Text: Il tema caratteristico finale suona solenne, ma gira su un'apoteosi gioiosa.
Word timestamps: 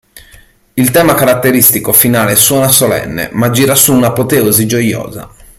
Il 0.73 0.89
tema 0.89 1.13
caratteristico 1.13 1.91
finale 1.91 2.35
suona 2.35 2.69
solenne, 2.69 3.29
ma 3.33 3.51
gira 3.51 3.75
su 3.75 3.93
un'apoteosi 3.93 4.65
gioiosa. 4.65 5.29